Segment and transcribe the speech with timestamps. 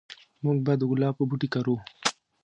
[0.43, 1.75] موږ به د ګلابو بوټي کرو